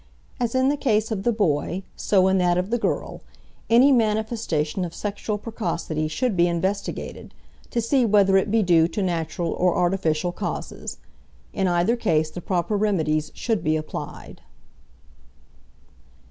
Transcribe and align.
As 0.39 0.55
in 0.55 0.69
the 0.69 0.77
case 0.77 1.11
of 1.11 1.21
the 1.21 1.31
boy, 1.31 1.83
so 1.95 2.27
in 2.27 2.39
that 2.39 2.57
of 2.57 2.71
the 2.71 2.79
girl, 2.79 3.21
any 3.69 3.91
manifestation 3.91 4.83
of 4.83 4.95
sexual 4.95 5.37
precocity 5.37 6.07
should 6.07 6.35
be 6.35 6.47
investigated, 6.47 7.35
to 7.69 7.81
see 7.81 8.03
whether 8.03 8.35
it 8.35 8.49
be 8.49 8.63
due 8.63 8.87
to 8.87 9.03
natural 9.03 9.51
or 9.51 9.77
artificial 9.77 10.31
causes. 10.31 10.97
In 11.53 11.67
either 11.67 11.95
case 11.95 12.31
the 12.31 12.41
proper 12.41 12.75
remedies 12.75 13.31
should 13.35 13.63
be 13.63 13.75
applied. 13.75 14.41